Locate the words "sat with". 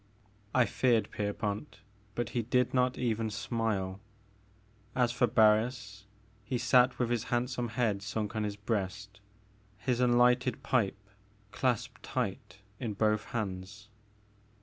6.57-7.11